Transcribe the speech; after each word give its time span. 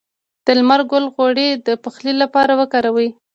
د 0.45 0.47
لمر 0.59 0.81
ګل 0.91 1.05
غوړي 1.13 1.49
د 1.65 1.67
پخلي 1.83 2.13
لپاره 2.21 2.53
وکاروئ 2.59 3.09